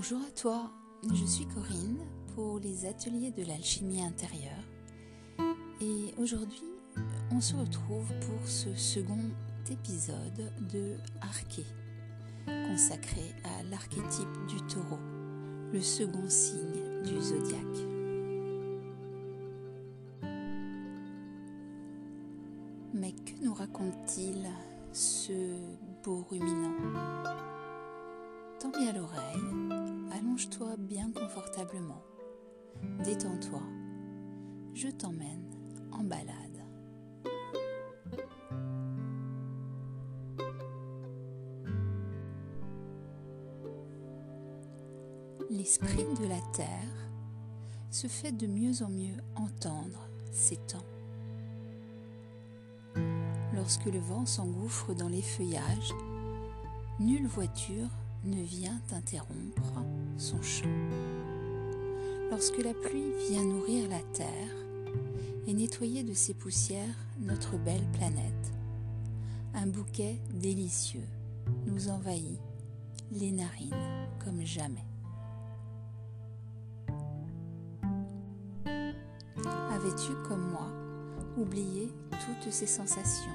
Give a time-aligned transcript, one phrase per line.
[0.00, 0.70] Bonjour à toi,
[1.12, 1.98] je suis Corinne
[2.36, 4.62] pour les ateliers de l'alchimie intérieure.
[5.80, 6.62] Et aujourd'hui
[7.32, 9.18] on se retrouve pour ce second
[9.68, 11.64] épisode de Arché
[12.46, 15.00] consacré à l'archétype du taureau,
[15.72, 17.84] le second signe du zodiaque.
[22.94, 24.46] Mais que nous raconte-t-il
[24.92, 25.56] ce
[26.04, 27.57] beau ruminant?
[28.60, 32.02] Tends bien l'oreille, allonge-toi bien confortablement,
[33.04, 33.62] détends-toi,
[34.74, 35.48] je t'emmène
[35.92, 36.64] en balade.
[45.50, 46.66] L'esprit de la terre
[47.92, 50.84] se fait de mieux en mieux entendre ces temps.
[53.54, 55.94] Lorsque le vent s'engouffre dans les feuillages,
[56.98, 57.88] nulle voiture
[58.24, 59.84] ne vient interrompre
[60.16, 60.68] son chant.
[62.30, 64.54] Lorsque la pluie vient nourrir la terre
[65.46, 68.52] et nettoyer de ses poussières notre belle planète,
[69.54, 71.06] un bouquet délicieux
[71.66, 72.38] nous envahit
[73.12, 73.74] les narines
[74.24, 74.84] comme jamais.
[79.70, 80.68] Avais-tu comme moi
[81.36, 83.30] oublié toutes ces sensations,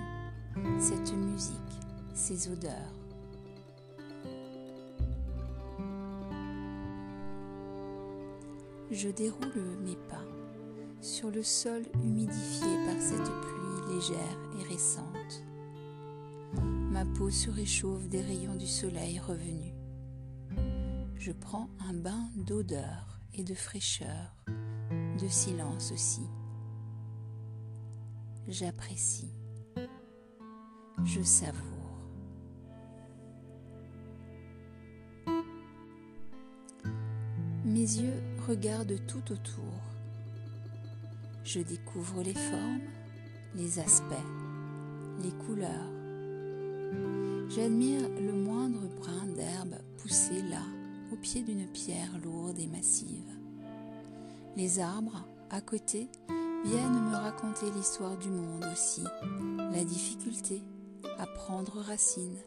[0.77, 1.53] cette musique,
[2.13, 2.93] ces odeurs
[8.93, 10.23] je déroule mes pas
[11.01, 15.43] sur le sol humidifié par cette pluie légère et récente.
[16.91, 19.73] Ma peau se réchauffe des rayons du soleil revenu.
[21.15, 24.35] Je prends un bain d'odeur et de fraîcheur,
[25.19, 26.27] de silence aussi.
[28.47, 29.33] J'apprécie,
[31.03, 31.73] je savoure.
[37.65, 39.81] Mes yeux regardent tout autour.
[41.43, 42.81] Je découvre les formes,
[43.55, 44.13] les aspects,
[45.23, 45.91] les couleurs.
[47.49, 50.61] J'admire le moindre brin d'herbe poussé là,
[51.11, 53.31] au pied d'une pierre lourde et massive.
[54.55, 56.09] Les arbres, à côté,
[56.65, 59.03] viennent me raconter l'histoire du monde aussi,
[59.71, 60.61] la difficulté
[61.17, 62.37] à prendre racine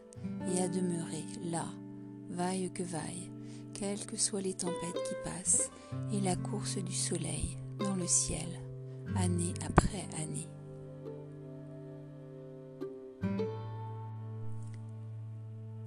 [0.53, 1.67] et à demeurer là,
[2.31, 3.31] vaille que vaille,
[3.79, 5.71] quelles que soient les tempêtes qui passent
[6.11, 8.47] et la course du soleil dans le ciel,
[9.17, 10.49] année après année.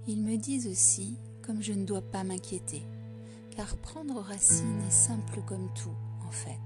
[0.08, 2.84] Ils me disent aussi comme je ne dois pas m'inquiéter,
[3.56, 5.96] car prendre racine est simple comme tout,
[6.28, 6.60] en fait.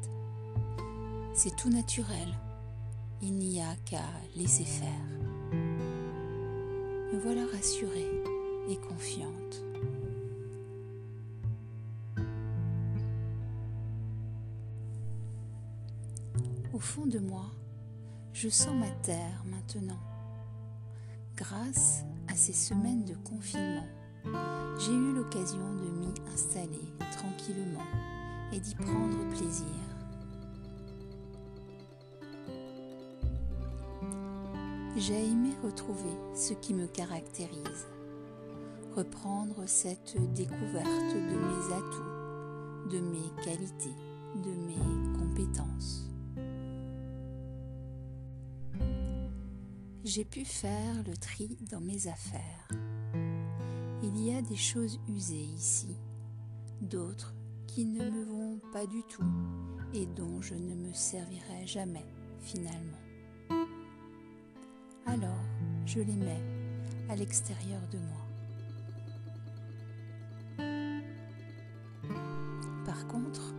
[1.34, 2.38] C'est tout naturel,
[3.22, 4.04] il n'y a qu'à
[4.36, 5.06] laisser faire.
[7.14, 8.12] Me voilà rassurée
[8.70, 9.73] et confiante.
[16.74, 17.46] Au fond de moi,
[18.34, 20.00] je sens ma terre maintenant.
[21.36, 23.86] Grâce à ces semaines de confinement,
[24.80, 27.86] j'ai eu l'occasion de m'y installer tranquillement
[28.52, 29.68] et d'y prendre plaisir.
[34.98, 37.88] J'ai aimé retrouver ce qui me caractérise,
[38.96, 43.96] reprendre cette découverte de mes atouts, de mes qualités,
[44.44, 46.13] de mes compétences.
[50.04, 52.68] J'ai pu faire le tri dans mes affaires.
[54.04, 55.96] Il y a des choses usées ici,
[56.82, 57.34] d'autres
[57.68, 59.24] qui ne me vont pas du tout
[59.94, 62.06] et dont je ne me servirai jamais
[62.42, 63.00] finalement.
[65.06, 65.46] Alors,
[65.86, 66.44] je les mets
[67.10, 68.28] à l'extérieur de moi.
[72.86, 73.54] Par contre,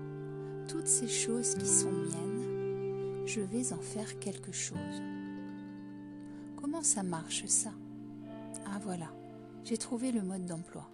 [0.69, 5.14] toutes ces choses qui sont miennes, je vais en faire quelque chose.
[6.85, 7.71] Ça marche ça?
[8.67, 9.07] Ah voilà,
[9.65, 10.87] j'ai trouvé le mode d'emploi.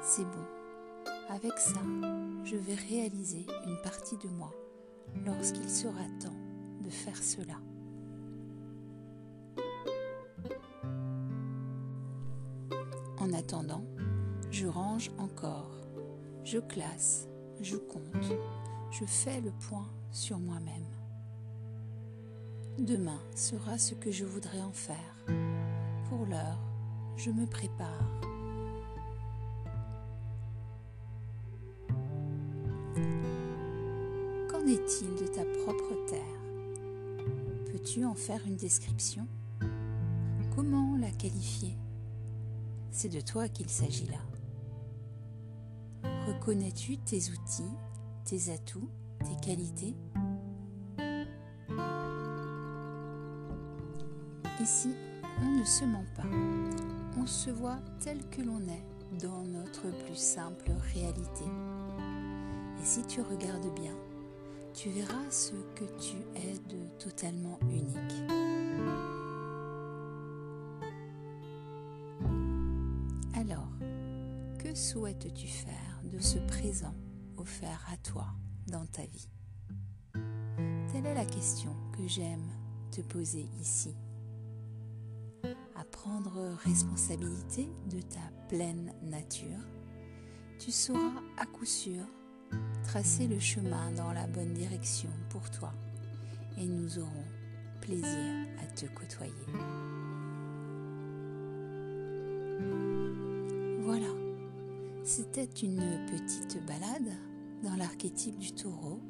[0.00, 1.12] C'est bon.
[1.28, 1.82] Avec ça,
[2.44, 4.50] je vais réaliser une partie de moi
[5.26, 6.34] lorsqu'il sera temps
[6.80, 7.56] de faire cela.
[13.18, 13.84] En attendant,
[14.50, 15.76] je range encore,
[16.42, 17.28] je classe,
[17.60, 18.32] je compte,
[18.90, 21.03] je fais le point sur moi-même.
[22.78, 25.16] Demain sera ce que je voudrais en faire.
[26.08, 26.58] Pour l'heure,
[27.16, 28.20] je me prépare.
[34.50, 36.20] Qu'en est-il de ta propre terre?
[37.72, 39.26] Peux-tu en faire une description?
[40.54, 41.78] Comment la qualifier?
[42.90, 44.18] C'est de toi qu'il s'agit là.
[46.40, 47.72] Connais-tu tes outils,
[48.24, 49.94] tes atouts, tes qualités?
[54.60, 54.94] Ici,
[55.42, 56.28] on ne se ment pas.
[57.18, 58.84] On se voit tel que l'on est
[59.20, 61.44] dans notre plus simple réalité.
[62.80, 63.94] Et si tu regardes bien,
[64.72, 68.30] tu verras ce que tu es de totalement unique.
[73.34, 73.68] Alors,
[74.58, 76.94] que souhaites-tu faire de ce présent
[77.36, 78.26] offert à toi
[78.68, 79.28] dans ta vie?
[80.92, 82.48] Telle est la question que j'aime
[82.92, 83.96] te poser ici
[85.82, 89.66] prendre responsabilité de ta pleine nature,
[90.58, 92.04] tu sauras à coup sûr
[92.84, 95.72] tracer le chemin dans la bonne direction pour toi
[96.56, 97.24] et nous aurons
[97.80, 99.32] plaisir à te côtoyer.
[103.80, 104.12] Voilà,
[105.02, 107.12] c'était une petite balade
[107.62, 109.00] dans l'archétype du taureau,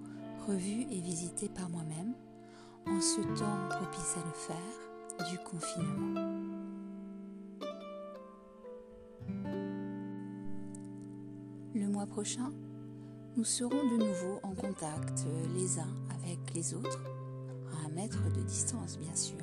[0.49, 2.15] revu et visité par moi-même
[2.87, 6.34] en ce temps propice à le faire du confinement.
[11.95, 12.51] Mois prochain,
[13.37, 17.05] nous serons de nouveau en contact les uns avec les autres,
[17.73, 19.39] à un mètre de distance bien sûr.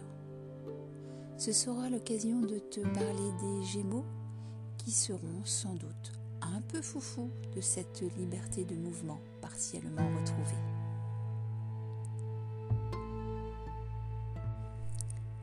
[1.38, 4.06] Ce sera l'occasion de te parler des Gémeaux
[4.78, 6.12] qui seront sans doute
[6.42, 10.62] un peu foufou de cette liberté de mouvement partiellement retrouvée.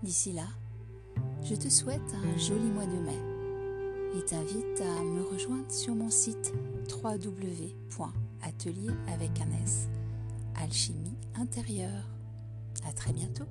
[0.03, 0.47] D'ici là,
[1.43, 3.28] je te souhaite un joli mois de mai
[4.17, 6.53] et t'invite à me rejoindre sur mon site
[7.03, 9.89] www.atelier avec un S,
[10.57, 12.05] alchimie intérieure.
[12.87, 13.45] À très bientôt.